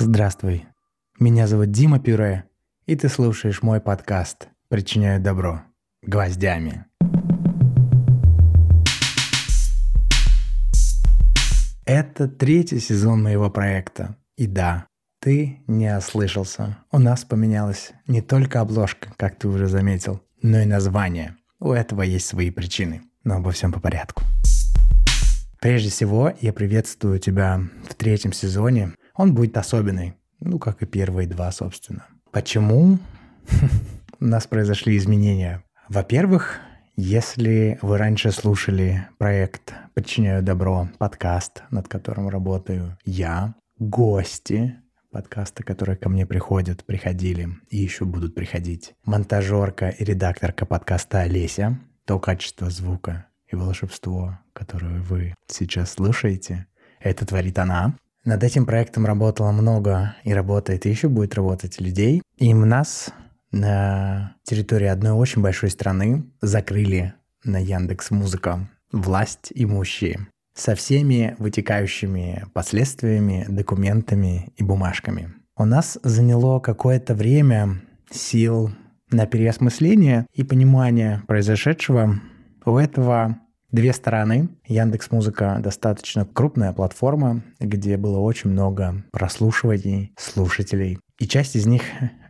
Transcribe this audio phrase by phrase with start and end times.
[0.00, 0.64] Здравствуй.
[1.18, 2.44] Меня зовут Дима Пюре,
[2.86, 5.62] и ты слушаешь мой подкаст «Причиняю добро»
[6.02, 6.84] гвоздями.
[11.84, 14.16] Это третий сезон моего проекта.
[14.36, 14.86] И да,
[15.20, 16.78] ты не ослышался.
[16.92, 21.36] У нас поменялась не только обложка, как ты уже заметил, но и название.
[21.58, 23.02] У этого есть свои причины.
[23.24, 24.22] Но обо всем по порядку.
[25.60, 28.92] Прежде всего, я приветствую тебя в третьем сезоне.
[29.18, 32.06] Он будет особенный, ну, как и первые два, собственно.
[32.30, 33.00] Почему
[34.20, 35.64] у нас произошли изменения?
[35.88, 36.60] Во-первых,
[36.94, 44.76] если вы раньше слушали проект «Подчиняю добро» подкаст, над которым работаю я, гости
[45.10, 51.76] подкаста, которые ко мне приходят, приходили и еще будут приходить, монтажерка и редакторка подкаста Олеся,
[52.04, 56.66] то качество звука и волшебство, которое вы сейчас слушаете,
[57.00, 57.96] это творит она.
[58.28, 62.20] Над этим проектом работало много и работает, и еще будет работать людей.
[62.36, 63.08] И нас
[63.52, 72.44] на территории одной очень большой страны закрыли на Яндекс Музыка власть имущие со всеми вытекающими
[72.52, 75.32] последствиями, документами и бумажками.
[75.56, 78.70] У нас заняло какое-то время сил
[79.10, 82.20] на переосмысление и понимание произошедшего.
[82.66, 83.38] У этого
[83.70, 84.48] две стороны.
[84.66, 90.98] Яндекс Музыка достаточно крупная платформа, где было очень много прослушиваний, слушателей.
[91.18, 91.82] И часть из них,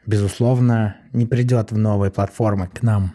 [0.06, 3.12] безусловно, не придет в новые платформы к нам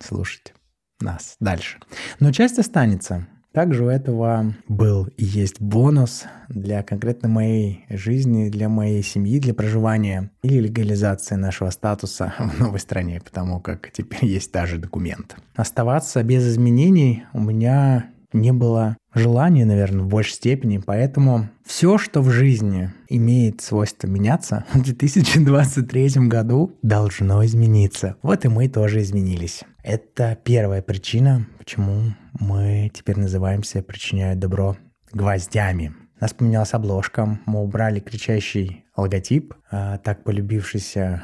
[0.00, 0.54] слушать
[1.00, 1.78] нас дальше.
[2.20, 3.26] Но часть останется.
[3.52, 9.52] Также у этого был и есть бонус для конкретно моей жизни, для моей семьи, для
[9.52, 15.36] проживания или легализации нашего статуса в новой стране, потому как теперь есть даже документ.
[15.54, 22.22] Оставаться без изменений у меня не было желания, наверное, в большей степени, поэтому все, что
[22.22, 28.16] в жизни имеет свойство меняться, в 2023 году должно измениться.
[28.22, 29.62] Вот и мы тоже изменились.
[29.82, 34.76] Это первая причина, почему мы теперь называемся «Причиняют добро
[35.12, 35.94] гвоздями».
[36.20, 41.20] Нас поменялась обложка, мы убрали кричащий логотип, а, так полюбившийся,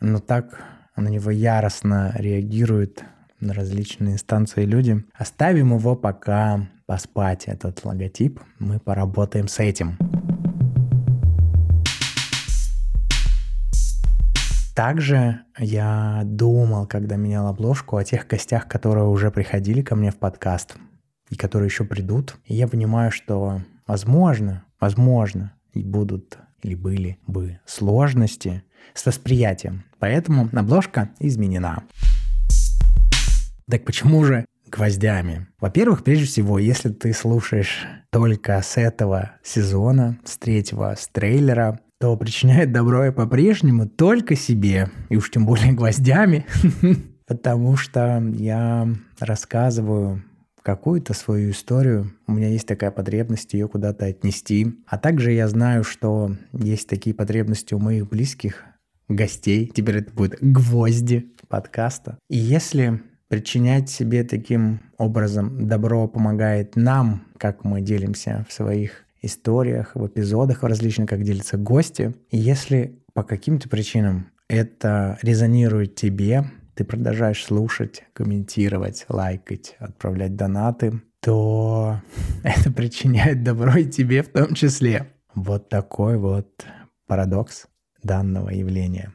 [0.00, 0.58] но так
[0.96, 5.04] на него яростно реагируют на различные инстанции люди.
[5.14, 8.40] Оставим его пока поспать, этот логотип.
[8.58, 9.96] Мы поработаем с этим.
[14.74, 20.16] Также я думал, когда менял обложку, о тех гостях, которые уже приходили ко мне в
[20.16, 20.76] подкаст
[21.28, 22.36] и которые еще придут.
[22.44, 28.62] И я понимаю, что возможно, возможно, и будут или были бы сложности
[28.94, 29.84] с восприятием.
[29.98, 31.82] Поэтому обложка изменена.
[33.72, 35.46] Так почему же гвоздями?
[35.58, 42.14] Во-первых, прежде всего, если ты слушаешь только с этого сезона, с третьего, с трейлера, то
[42.18, 46.44] причиняет добро и по-прежнему только себе, и уж тем более гвоздями,
[47.26, 48.86] потому что я
[49.18, 50.22] рассказываю
[50.62, 54.74] какую-то свою историю, у меня есть такая потребность ее куда-то отнести.
[54.86, 58.64] А также я знаю, что есть такие потребности у моих близких
[59.08, 59.72] гостей.
[59.74, 62.18] Теперь это будет гвозди подкаста.
[62.28, 63.00] И если
[63.32, 70.62] причинять себе таким образом добро помогает нам, как мы делимся в своих историях, в эпизодах
[70.62, 72.14] в различных, как делятся гости.
[72.28, 76.44] И если по каким-то причинам это резонирует тебе,
[76.74, 82.02] ты продолжаешь слушать, комментировать, лайкать, отправлять донаты, то
[82.44, 85.06] это причиняет добро и тебе в том числе.
[85.34, 86.66] Вот такой вот
[87.06, 87.64] парадокс
[88.02, 89.10] данного явления.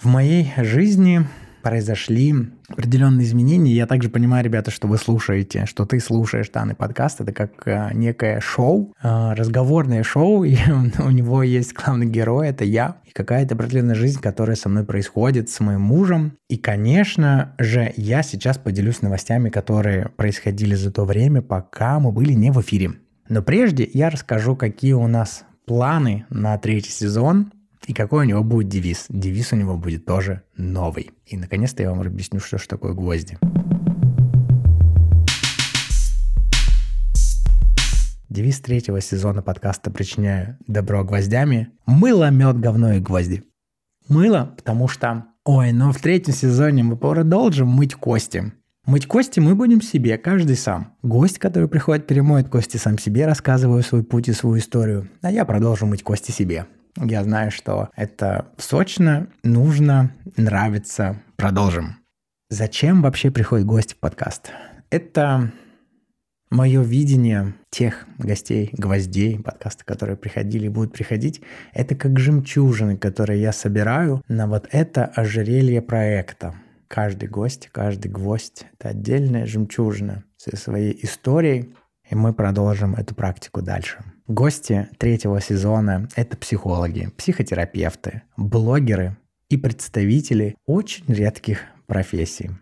[0.00, 1.26] В моей жизни
[1.60, 2.34] произошли
[2.68, 3.74] определенные изменения.
[3.74, 7.20] Я также понимаю, ребята, что вы слушаете, что ты слушаешь данный подкаст.
[7.20, 10.56] Это как э, некое шоу, э, разговорное шоу, и
[10.98, 15.50] у него есть главный герой, это я, и какая-то определенная жизнь, которая со мной происходит,
[15.50, 16.32] с моим мужем.
[16.48, 22.32] И, конечно же, я сейчас поделюсь новостями, которые происходили за то время, пока мы были
[22.32, 22.92] не в эфире.
[23.28, 27.52] Но прежде я расскажу, какие у нас планы на третий сезон,
[27.90, 29.06] и какой у него будет девиз?
[29.08, 31.10] Девиз у него будет тоже новый.
[31.26, 33.36] И наконец-то я вам объясню, что же такое гвозди.
[38.28, 43.42] Девиз третьего сезона подкаста «Причиняю добро гвоздями»– мыло, мед, говно и гвозди.
[44.08, 48.52] Мыло, потому что, ой, ну в третьем сезоне мы продолжим мыть кости.
[48.86, 50.94] Мыть кости мы будем себе, каждый сам.
[51.02, 55.08] Гость, который приходит, перемоет кости сам себе, рассказывая свой путь и свою историю.
[55.22, 56.66] А я продолжу мыть кости себе.
[56.96, 61.22] Я знаю, что это сочно, нужно, нравится.
[61.36, 61.96] Продолжим.
[62.48, 64.50] Зачем вообще приходит гость в подкаст?
[64.90, 65.52] Это
[66.50, 71.40] мое видение тех гостей, гвоздей, подкаста, которые приходили и будут приходить,
[71.72, 76.54] это как жемчужины, которые я собираю на вот это ожерелье проекта.
[76.88, 81.72] Каждый гость, каждый гвоздь— это отдельная жемчужина со своей историей,
[82.10, 84.02] и мы продолжим эту практику дальше.
[84.30, 89.16] Гости третьего сезона— это психологи, психотерапевты, блогеры
[89.48, 92.52] и представители очень редких профессий.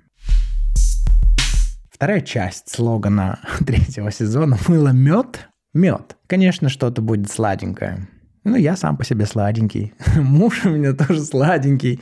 [1.90, 5.50] Вторая часть слогана третьего сезона была мед.
[5.74, 6.16] Мед.
[6.26, 8.08] Конечно, что-то будет сладенькое.
[8.44, 9.92] Ну, я сам по себе сладенький.
[10.16, 12.00] Муж у меня тоже сладенький.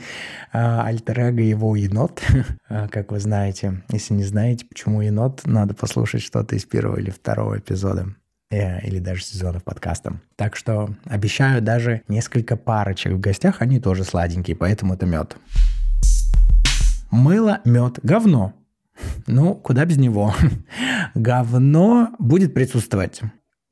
[0.53, 2.21] А, альтер его енот,
[2.69, 3.83] а, как вы знаете.
[3.91, 8.15] Если не знаете, почему енот, надо послушать что-то из первого или второго эпизода
[8.49, 10.19] или даже сезонов подкаста.
[10.35, 15.37] Так что обещаю даже несколько парочек в гостях, они тоже сладенькие, поэтому это мед.
[17.11, 18.53] Мыло, мед, говно.
[19.27, 20.33] Ну, куда без него?
[21.13, 23.21] Говно будет присутствовать.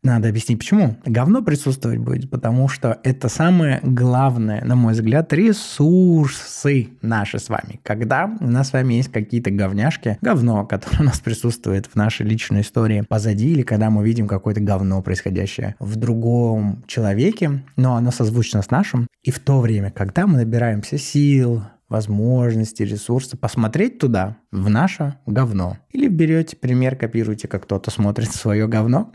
[0.06, 0.98] Надо объяснить, почему.
[1.04, 7.80] Говно присутствовать будет, потому что это самое главное, на мой взгляд, ресурсы наши с вами.
[7.82, 12.24] Когда у нас с вами есть какие-то говняшки, говно, которое у нас присутствует в нашей
[12.28, 18.12] личной истории позади, или когда мы видим какое-то говно, происходящее в другом человеке, но оно
[18.12, 24.38] созвучно с нашим, и в то время, когда мы набираемся сил, возможности, ресурсы, посмотреть туда,
[24.52, 25.78] в наше говно.
[25.92, 29.12] Или берете пример, копируете, как кто-то смотрит свое говно,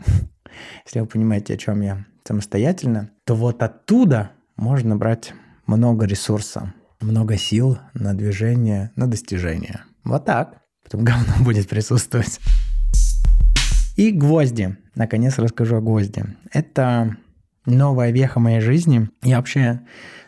[0.85, 5.33] если вы понимаете, о чем я самостоятельно, то вот оттуда можно брать
[5.65, 9.81] много ресурса, много сил на движение, на достижение.
[10.03, 10.61] Вот так.
[10.83, 12.39] Потом говно будет присутствовать.
[13.97, 14.77] И гвозди.
[14.95, 16.23] Наконец расскажу о гвозди.
[16.51, 17.17] Это
[17.65, 19.09] новая веха моей жизни.
[19.21, 19.81] Я вообще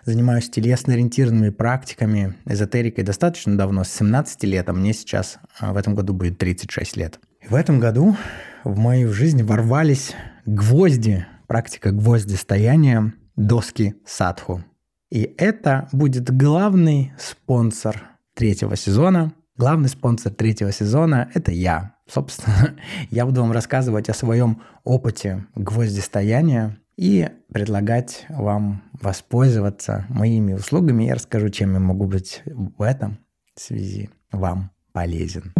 [0.05, 5.95] занимаюсь телесно-ориентированными практиками, эзотерикой достаточно давно, с 17 лет, а мне сейчас а, в этом
[5.95, 7.19] году будет 36 лет.
[7.41, 8.15] И в этом году
[8.63, 10.13] в мою жизнь ворвались
[10.45, 14.63] гвозди, практика гвозди стояния, доски садху.
[15.11, 19.33] И это будет главный спонсор третьего сезона.
[19.55, 21.95] Главный спонсор третьего сезона– это я.
[22.09, 22.75] Собственно,
[23.11, 31.03] я буду вам рассказывать о своем опыте гвоздистояния и предлагать вам воспользоваться моими услугами.
[31.03, 33.19] Я расскажу, чем я могу быть в этом
[33.55, 35.53] связи вам полезен.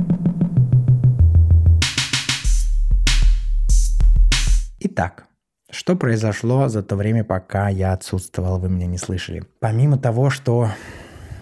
[4.86, 5.28] Итак,
[5.72, 9.44] что произошло за то время, пока я отсутствовал, вы меня не слышали?
[9.62, 10.68] Помимо того, что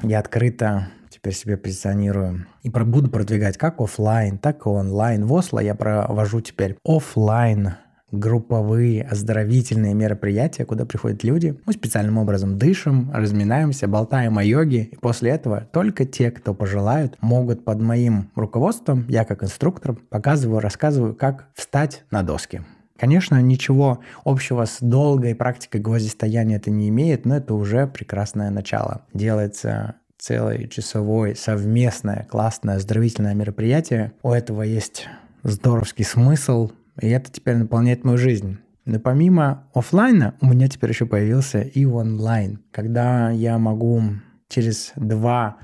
[0.04, 5.26] я открыто теперь себе позиционирую и буду продвигать как офлайн, так и онлайн.
[5.26, 7.78] В Осло я провожу теперь офлайн
[8.12, 11.60] групповые оздоровительные мероприятия, куда приходят люди.
[11.66, 14.84] Мы специальным образом дышим, разминаемся, болтаем о йоге.
[14.84, 20.60] И после этого только те, кто пожелают, могут под моим руководством, я как инструктор, показываю,
[20.60, 22.62] рассказываю, как встать на доски.
[23.02, 29.02] Конечно, ничего общего с долгой практикой гвоздистояния это не имеет, но это уже прекрасное начало.
[29.12, 34.14] Делается целое часовое совместное классное оздоровительное мероприятие.
[34.22, 35.08] У этого есть
[35.42, 36.70] здоровский смысл,
[37.02, 38.60] и это теперь наполняет мою жизнь.
[38.86, 44.04] Но помимо офлайна у меня теперь еще появился и онлайн, когда я могу
[44.48, 45.58] через два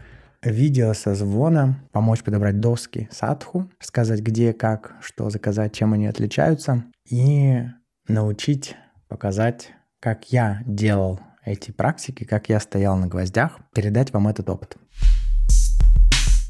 [0.49, 7.63] видео созвона помочь подобрать доски садху, сказать где, как, что заказать, чем они отличаются, и
[8.07, 8.75] научить,
[9.07, 14.77] показать, как я делал эти практики, как я стоял на гвоздях, передать вам этот опыт.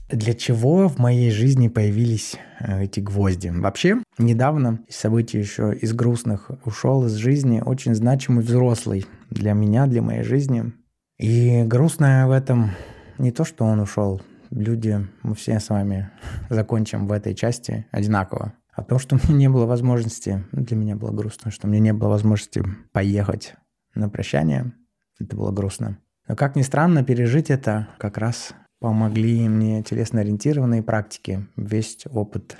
[0.10, 3.50] Для чего в моей жизни появились э, эти гвозди?
[3.50, 9.86] Вообще, недавно из событий еще из грустных ушел из жизни очень значимый взрослый для меня,
[9.86, 10.72] для моей жизни.
[11.20, 12.72] И грустное в этом
[13.18, 14.22] не то, что он ушел.
[14.50, 16.10] Люди, мы все с вами
[16.50, 18.54] закончим в этой части одинаково.
[18.74, 21.94] А то, что меня не было возможности, ну, для меня было грустно, что мне не
[21.94, 23.56] было возможности поехать
[23.96, 24.74] на прощание.
[25.20, 25.98] Это было грустно.
[26.28, 32.58] Но как ни странно, пережить это как раз помогли мне телесно-ориентированные практики, весь опыт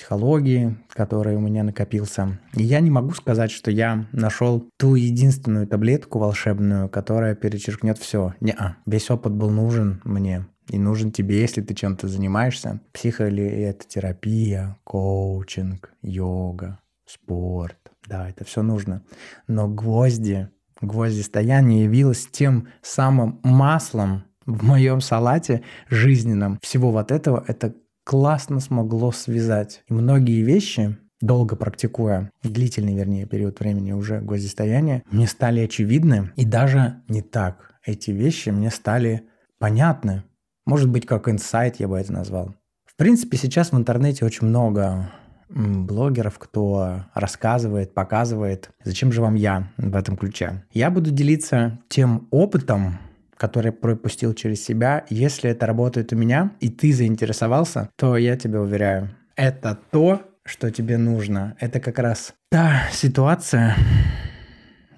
[0.00, 2.38] психологии, который у меня накопился.
[2.54, 8.34] И я не могу сказать, что я нашел ту единственную таблетку волшебную, которая перечеркнет все.
[8.40, 8.70] Не, -а.
[8.86, 12.80] весь опыт был нужен мне и нужен тебе, если ты чем-то занимаешься.
[12.92, 17.76] Психо или это терапия, коучинг, йога, спорт.
[18.08, 19.02] Да, это все нужно.
[19.48, 20.48] Но гвозди,
[20.80, 26.58] гвозди стояния явилось тем самым маслом в моем салате жизненном.
[26.62, 27.74] Всего вот этого это
[28.10, 29.84] классно смогло связать.
[29.88, 36.32] И многие вещи, долго практикуя, длительный, вернее, период времени уже гвоздистояния, мне стали очевидны.
[36.34, 37.70] И даже не так.
[37.86, 39.28] Эти вещи мне стали
[39.60, 40.24] понятны.
[40.66, 42.56] Может быть, как инсайт я бы это назвал.
[42.84, 45.12] В принципе, сейчас в интернете очень много
[45.48, 48.70] блогеров, кто рассказывает, показывает.
[48.82, 50.64] Зачем же вам я в этом ключе?
[50.72, 52.98] Я буду делиться тем опытом,
[53.40, 55.06] который пропустил через себя.
[55.08, 60.70] Если это работает у меня, и ты заинтересовался, то я тебя уверяю, это то, что
[60.70, 61.56] тебе нужно.
[61.58, 63.76] Это как раз та ситуация,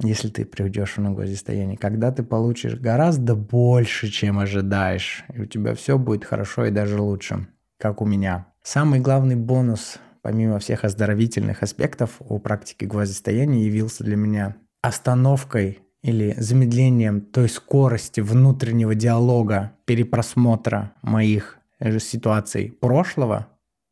[0.01, 5.77] если ты придешь в ногозистояние, когда ты получишь гораздо больше, чем ожидаешь, и у тебя
[5.77, 7.47] все будет хорошо и даже лучше,
[7.79, 8.47] как у меня.
[8.65, 16.35] Самый главный бонус, помимо всех оздоровительных аспектов у практики гвоздистояния, явился для меня остановкой или
[16.37, 21.59] замедлением той скорости внутреннего диалога, перепросмотра моих
[21.99, 23.49] ситуаций прошлого,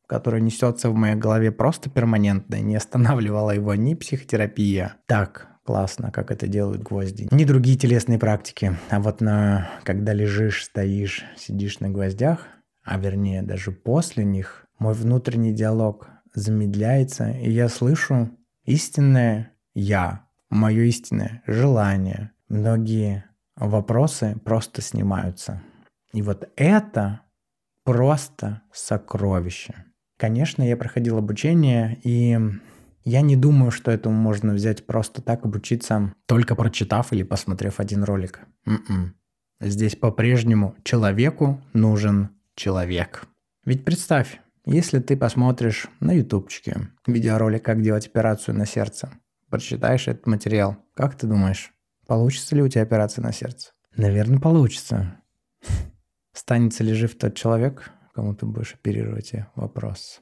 [0.07, 4.97] которая несется в моей голове просто перманентно, не останавливала его ни психотерапия.
[5.07, 7.29] Так, классно, как это делают гвозди.
[7.31, 8.77] Ни другие телесные практики.
[8.91, 12.49] А вот на, когда лежишь, стоишь, сидишь на гвоздях,
[12.85, 18.31] а вернее даже после них, мой внутренний диалог замедляется, и я слышу
[18.65, 22.33] истинное «я», мое истинное желание.
[22.49, 23.25] Многие
[23.57, 25.63] вопросы просто снимаются.
[26.13, 27.21] И вот это
[27.85, 29.85] просто сокровище.
[30.19, 32.39] Конечно, я проходил обучение, и
[33.05, 38.05] я не думаю, что этому можно взять просто так, обучиться, только прочитав или посмотрев один
[38.05, 38.41] ролик.
[38.67, 39.15] м
[39.61, 43.27] Здесь по-прежнему человеку нужен человек.
[43.67, 49.11] Ведь представь, если ты посмотришь на ютубчике видеоролик «Как делать операцию на сердце»,
[49.51, 51.73] прочитаешь этот материал, как ты думаешь,
[52.07, 53.73] получится ли у тебя операция на сердце?
[53.97, 55.21] Наверное, получится.
[56.33, 60.21] Станется ли жив тот человек, кому ты будешь оперировать, вопрос.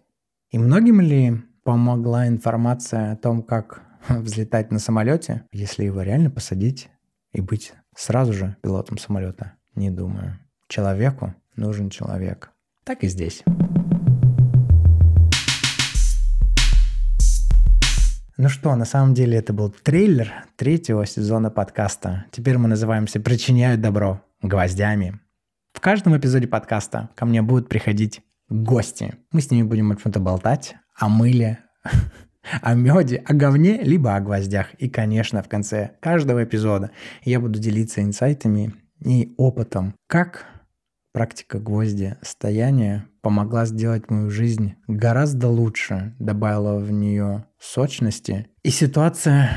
[0.50, 6.88] И многим ли помогла информация о том, как взлетать на самолете, если его реально посадить
[7.32, 9.54] и быть сразу же пилотом самолета?
[9.75, 10.38] Не думаю.
[10.68, 12.50] Человеку нужен человек.
[12.85, 13.44] Так и здесь.
[18.40, 22.26] Ну что, на самом деле это был трейлер третьего сезона подкаста.
[22.30, 25.18] Теперь мы называемся «Причиняют добро гвоздями».
[25.73, 29.16] В каждом эпизоде подкаста ко мне будут приходить гости.
[29.33, 31.59] Мы с ними будем о чем-то болтать, о мыле,
[32.62, 34.73] о меде, о говне, либо о гвоздях.
[34.75, 36.92] И, конечно, в конце каждого эпизода
[37.25, 38.73] я буду делиться инсайтами
[39.04, 40.47] и опытом, как
[41.19, 48.47] практика гвозди стояния помогла сделать мою жизнь гораздо лучше, добавила в нее сочности.
[48.63, 49.51] И ситуация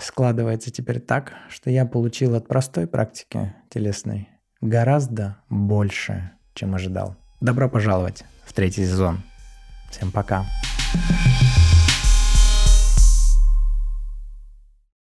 [0.00, 4.30] складывается теперь так, что я получил от простой практики телесной
[4.62, 7.14] гораздо больше, чем ожидал.
[7.42, 9.22] Добро пожаловать в третий сезон.
[9.90, 10.46] Всем пока.
[10.94, 11.71] thank you